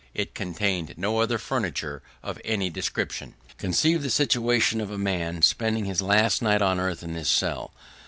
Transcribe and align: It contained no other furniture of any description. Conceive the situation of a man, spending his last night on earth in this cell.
It 0.15 0.33
contained 0.33 0.95
no 0.97 1.19
other 1.19 1.37
furniture 1.37 2.01
of 2.23 2.41
any 2.43 2.71
description. 2.71 3.35
Conceive 3.59 4.01
the 4.01 4.09
situation 4.09 4.81
of 4.81 4.89
a 4.89 4.97
man, 4.97 5.43
spending 5.43 5.85
his 5.85 6.01
last 6.01 6.41
night 6.41 6.63
on 6.63 6.79
earth 6.79 7.03
in 7.03 7.13
this 7.13 7.29
cell. 7.29 7.71